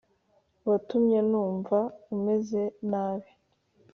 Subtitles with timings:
[0.69, 1.79] watumye numva
[2.15, 3.31] umeze nabi